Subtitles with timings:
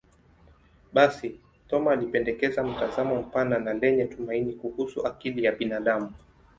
[0.93, 6.11] Basi, Thoma alipendekeza mtazamo mpana na lenye tumaini kuhusu akili ya binadamu.